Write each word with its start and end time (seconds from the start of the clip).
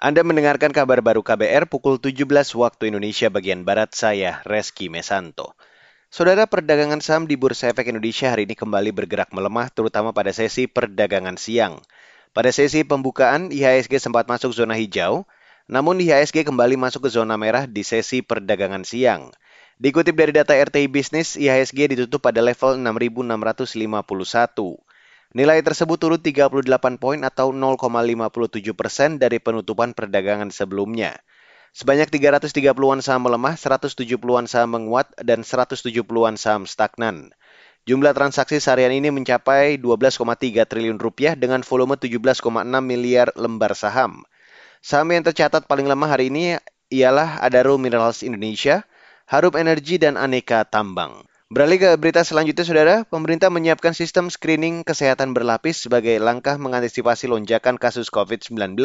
Anda 0.00 0.24
mendengarkan 0.24 0.72
kabar 0.72 1.04
baru 1.04 1.20
KBR 1.20 1.68
pukul 1.68 2.00
17 2.00 2.24
waktu 2.56 2.88
Indonesia 2.88 3.28
bagian 3.28 3.68
Barat 3.68 3.92
saya, 3.92 4.40
Reski 4.48 4.88
Mesanto. 4.88 5.52
Saudara 6.08 6.48
perdagangan 6.48 7.04
saham 7.04 7.28
di 7.28 7.36
Bursa 7.36 7.68
Efek 7.68 7.92
Indonesia 7.92 8.32
hari 8.32 8.48
ini 8.48 8.56
kembali 8.56 8.96
bergerak 8.96 9.28
melemah 9.36 9.68
terutama 9.68 10.16
pada 10.16 10.32
sesi 10.32 10.64
perdagangan 10.64 11.36
siang. 11.36 11.84
Pada 12.32 12.48
sesi 12.48 12.80
pembukaan, 12.80 13.52
IHSG 13.52 14.00
sempat 14.00 14.24
masuk 14.24 14.56
zona 14.56 14.72
hijau, 14.72 15.28
namun 15.68 16.00
IHSG 16.00 16.48
kembali 16.48 16.80
masuk 16.80 17.04
ke 17.04 17.20
zona 17.20 17.36
merah 17.36 17.68
di 17.68 17.84
sesi 17.84 18.24
perdagangan 18.24 18.88
siang. 18.88 19.28
Dikutip 19.76 20.16
dari 20.16 20.32
data 20.32 20.56
RTI 20.56 20.88
Bisnis, 20.88 21.36
IHSG 21.36 21.92
ditutup 21.92 22.24
pada 22.24 22.40
level 22.40 22.80
6.651. 22.80 24.80
Nilai 25.30 25.62
tersebut 25.62 25.94
turun 25.94 26.18
38 26.18 26.58
poin 26.98 27.22
atau 27.22 27.54
0,57 27.54 28.74
persen 28.74 29.14
dari 29.14 29.38
penutupan 29.38 29.94
perdagangan 29.94 30.50
sebelumnya. 30.50 31.22
Sebanyak 31.70 32.10
330-an 32.10 32.98
saham 32.98 33.30
melemah, 33.30 33.54
170-an 33.54 34.50
saham 34.50 34.74
menguat, 34.74 35.14
dan 35.22 35.46
170-an 35.46 36.34
saham 36.34 36.66
stagnan. 36.66 37.30
Jumlah 37.86 38.10
transaksi 38.10 38.58
seharian 38.58 38.90
ini 38.90 39.14
mencapai 39.14 39.78
12,3 39.78 40.66
triliun 40.66 40.98
rupiah 40.98 41.38
dengan 41.38 41.62
volume 41.62 41.94
17,6 41.94 42.66
miliar 42.82 43.30
lembar 43.38 43.78
saham. 43.78 44.26
Saham 44.82 45.14
yang 45.14 45.22
tercatat 45.22 45.70
paling 45.70 45.86
lemah 45.86 46.10
hari 46.10 46.26
ini 46.34 46.58
ialah 46.90 47.38
Adaro 47.38 47.78
Minerals 47.78 48.26
Indonesia, 48.26 48.82
Harup 49.30 49.54
Energi, 49.54 49.94
dan 49.94 50.18
Aneka 50.18 50.66
Tambang. 50.66 51.22
Beralih 51.50 51.82
ke 51.82 51.90
berita 51.98 52.22
selanjutnya, 52.22 52.62
Saudara. 52.62 52.96
Pemerintah 53.02 53.50
menyiapkan 53.50 53.90
sistem 53.90 54.30
screening 54.30 54.86
kesehatan 54.86 55.34
berlapis 55.34 55.82
sebagai 55.82 56.14
langkah 56.22 56.54
mengantisipasi 56.54 57.26
lonjakan 57.26 57.74
kasus 57.74 58.06
COVID-19. 58.06 58.78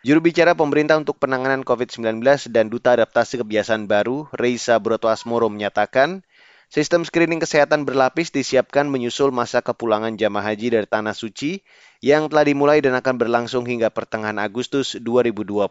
Juru 0.00 0.20
bicara 0.24 0.56
pemerintah 0.56 0.96
untuk 0.96 1.20
penanganan 1.20 1.60
COVID-19 1.60 2.24
dan 2.48 2.72
Duta 2.72 2.96
Adaptasi 2.96 3.44
Kebiasaan 3.44 3.84
Baru, 3.84 4.32
Reisa 4.32 4.80
Brotoasmoro 4.80 5.52
menyatakan, 5.52 6.24
sistem 6.72 7.04
screening 7.04 7.36
kesehatan 7.36 7.84
berlapis 7.84 8.32
disiapkan 8.32 8.88
menyusul 8.88 9.28
masa 9.28 9.60
kepulangan 9.60 10.16
jamaah 10.16 10.56
haji 10.56 10.72
dari 10.72 10.88
Tanah 10.88 11.12
Suci 11.12 11.60
yang 12.06 12.30
telah 12.30 12.46
dimulai 12.46 12.78
dan 12.78 12.94
akan 12.94 13.18
berlangsung 13.18 13.66
hingga 13.66 13.90
pertengahan 13.90 14.38
Agustus 14.38 14.94
2022. 14.94 15.66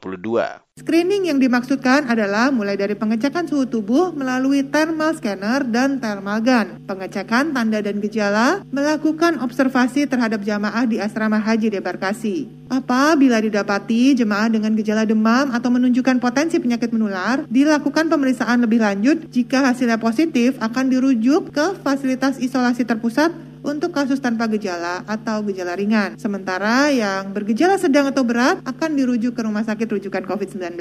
Screening 0.75 1.31
yang 1.31 1.39
dimaksudkan 1.39 2.11
adalah 2.11 2.52
mulai 2.52 2.75
dari 2.75 2.91
pengecekan 2.91 3.47
suhu 3.47 3.64
tubuh 3.64 4.11
melalui 4.11 4.67
thermal 4.67 5.16
scanner 5.16 5.63
dan 5.63 6.03
thermal 6.03 6.44
gun, 6.44 6.83
pengecekan 6.83 7.56
tanda 7.56 7.80
dan 7.80 8.03
gejala, 8.03 8.59
melakukan 8.67 9.39
observasi 9.39 10.11
terhadap 10.11 10.44
jamaah 10.44 10.83
di 10.83 11.00
asrama 11.00 11.39
haji 11.39 11.72
debarkasi. 11.80 12.52
Apabila 12.67 13.39
didapati 13.39 14.19
jemaah 14.19 14.52
dengan 14.52 14.75
gejala 14.75 15.08
demam 15.08 15.56
atau 15.56 15.72
menunjukkan 15.72 16.19
potensi 16.19 16.59
penyakit 16.59 16.91
menular, 16.91 17.47
dilakukan 17.47 18.11
pemeriksaan 18.11 18.59
lebih 18.59 18.83
lanjut. 18.83 19.31
Jika 19.31 19.72
hasilnya 19.72 20.03
positif, 20.03 20.59
akan 20.59 20.91
dirujuk 20.91 21.56
ke 21.56 21.80
fasilitas 21.80 22.36
isolasi 22.44 22.83
terpusat 22.83 23.55
untuk 23.66 23.89
kasus 23.89 24.21
tanpa 24.21 24.45
gejala 24.45 25.02
atau 25.09 25.41
gejala 25.49 25.73
ringan. 25.73 26.21
Sementara 26.21 26.94
yang 26.94 27.33
bergejala 27.33 27.81
sedang 27.81 28.05
atau 28.13 28.22
berat 28.22 28.61
akan 28.61 28.94
dirujuk 28.94 29.33
ke 29.33 29.41
rumah 29.41 29.66
sakit 29.66 29.89
rujukan 29.89 30.23
COVID-19. 30.23 30.77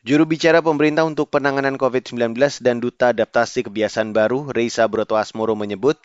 Juru 0.00 0.24
bicara 0.24 0.60
pemerintah 0.60 1.08
untuk 1.08 1.32
penanganan 1.32 1.80
COVID-19 1.80 2.36
dan 2.60 2.80
Duta 2.80 3.16
Adaptasi 3.16 3.64
Kebiasaan 3.68 4.12
Baru, 4.12 4.48
Reisa 4.52 4.84
Broto 4.88 5.16
Asmoro 5.16 5.56
menyebut, 5.56 6.00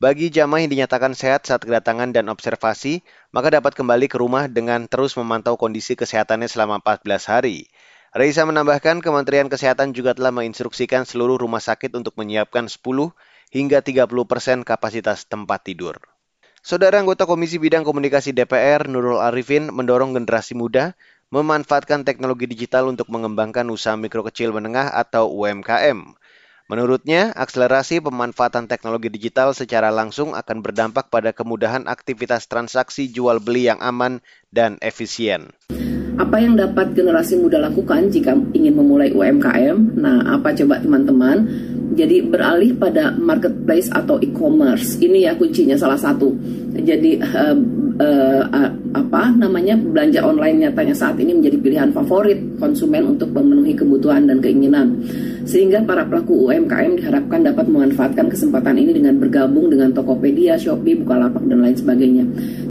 bagi 0.00 0.32
jamaah 0.32 0.64
yang 0.64 0.72
dinyatakan 0.72 1.12
sehat 1.12 1.44
saat 1.44 1.60
kedatangan 1.60 2.14
dan 2.16 2.32
observasi, 2.32 3.04
maka 3.36 3.52
dapat 3.52 3.76
kembali 3.76 4.08
ke 4.08 4.16
rumah 4.16 4.48
dengan 4.48 4.88
terus 4.88 5.12
memantau 5.12 5.60
kondisi 5.60 5.92
kesehatannya 5.92 6.48
selama 6.48 6.80
14 6.80 7.28
hari. 7.28 7.68
Reisa 8.10 8.42
menambahkan 8.42 9.06
Kementerian 9.06 9.46
Kesehatan 9.46 9.94
juga 9.94 10.18
telah 10.18 10.34
menginstruksikan 10.34 11.06
seluruh 11.06 11.38
rumah 11.38 11.62
sakit 11.62 11.94
untuk 11.94 12.18
menyiapkan 12.18 12.66
10 12.66 12.82
hingga 13.54 13.86
30 13.86 14.10
persen 14.26 14.66
kapasitas 14.66 15.30
tempat 15.30 15.62
tidur. 15.62 15.94
Saudara 16.58 16.98
anggota 16.98 17.22
Komisi 17.22 17.62
Bidang 17.62 17.86
Komunikasi 17.86 18.34
DPR, 18.34 18.90
Nurul 18.90 19.22
Arifin, 19.22 19.70
mendorong 19.70 20.10
generasi 20.18 20.58
muda 20.58 20.98
memanfaatkan 21.30 22.02
teknologi 22.02 22.50
digital 22.50 22.90
untuk 22.90 23.06
mengembangkan 23.14 23.70
usaha 23.70 23.94
mikro 23.94 24.26
kecil 24.26 24.50
menengah 24.50 24.90
atau 24.90 25.30
UMKM. 25.30 26.18
Menurutnya, 26.66 27.30
akselerasi 27.38 28.02
pemanfaatan 28.02 28.66
teknologi 28.66 29.06
digital 29.06 29.54
secara 29.54 29.94
langsung 29.94 30.34
akan 30.34 30.66
berdampak 30.66 31.14
pada 31.14 31.30
kemudahan 31.30 31.86
aktivitas 31.86 32.50
transaksi 32.50 33.06
jual 33.06 33.38
beli 33.38 33.70
yang 33.70 33.78
aman 33.78 34.18
dan 34.50 34.82
efisien. 34.82 35.54
Apa 36.20 36.36
yang 36.36 36.52
dapat 36.52 36.92
generasi 36.92 37.40
muda 37.40 37.56
lakukan 37.56 38.12
jika 38.12 38.36
ingin 38.52 38.76
memulai 38.76 39.08
UMKM? 39.08 39.96
Nah, 39.96 40.36
apa 40.36 40.52
coba 40.52 40.76
teman-teman? 40.76 41.48
Jadi 41.96 42.20
beralih 42.20 42.76
pada 42.76 43.16
marketplace 43.16 43.88
atau 43.88 44.20
e-commerce. 44.20 45.00
Ini 45.00 45.26
ya 45.26 45.32
kuncinya 45.32 45.80
salah 45.80 45.96
satu. 45.96 46.28
Jadi 46.76 47.16
uh, 47.24 47.56
uh, 48.00 48.42
apa 48.96 49.22
namanya 49.36 49.76
belanja 49.76 50.24
online 50.24 50.66
nyatanya 50.66 50.96
saat 50.96 51.20
ini 51.20 51.36
menjadi 51.36 51.60
pilihan 51.60 51.90
favorit 51.92 52.40
konsumen 52.56 53.14
untuk 53.14 53.30
memenuhi 53.36 53.76
kebutuhan 53.76 54.24
dan 54.24 54.40
keinginan. 54.40 55.04
Sehingga 55.44 55.84
para 55.84 56.08
pelaku 56.08 56.48
UMKM 56.48 56.96
diharapkan 56.96 57.44
dapat 57.44 57.68
memanfaatkan 57.68 58.32
kesempatan 58.32 58.80
ini 58.80 58.96
dengan 58.96 59.20
bergabung 59.20 59.68
dengan 59.68 59.92
Tokopedia, 59.92 60.56
Shopee, 60.56 60.96
Bukalapak 60.96 61.44
dan 61.44 61.60
lain 61.60 61.76
sebagainya. 61.76 62.24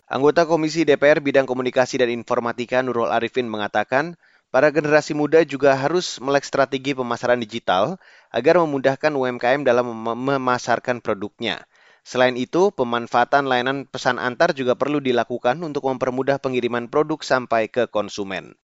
Anggota 0.10 0.50
Komisi 0.50 0.82
DPR 0.84 1.22
Bidang 1.22 1.46
Komunikasi 1.46 2.02
dan 2.02 2.10
Informatika 2.10 2.82
Nurul 2.82 3.14
Arifin 3.14 3.46
mengatakan, 3.46 4.18
Para 4.50 4.74
generasi 4.74 5.14
muda 5.14 5.46
juga 5.46 5.78
harus 5.78 6.18
melek 6.18 6.42
strategi 6.42 6.98
pemasaran 6.98 7.38
digital 7.38 8.02
agar 8.34 8.58
memudahkan 8.58 9.14
UMKM 9.14 9.62
dalam 9.62 9.94
mem 9.94 10.18
memasarkan 10.18 11.06
produknya. 11.06 11.70
Selain 12.10 12.34
itu, 12.34 12.74
pemanfaatan 12.74 13.46
layanan 13.46 13.86
pesan 13.86 14.18
antar 14.18 14.58
juga 14.58 14.74
perlu 14.74 14.98
dilakukan 14.98 15.62
untuk 15.62 15.86
mempermudah 15.94 16.42
pengiriman 16.42 16.90
produk 16.90 17.22
sampai 17.22 17.70
ke 17.70 17.86
konsumen. 17.86 18.58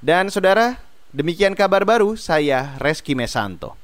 Dan 0.00 0.32
saudara, 0.32 0.80
demikian 1.12 1.52
kabar 1.52 1.84
baru 1.84 2.16
saya 2.16 2.80
Reski 2.80 3.12
Mesanto. 3.12 3.76